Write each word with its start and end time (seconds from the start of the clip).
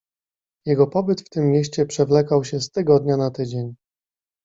Jego 0.65 0.87
pobyt 0.87 1.21
w 1.21 1.29
tym 1.29 1.51
mieście 1.51 1.85
przewlekał 1.85 2.43
się 2.43 2.59
z 2.59 2.71
tygodnia 2.71 3.17
na 3.17 3.31
tydzień. 3.31 3.75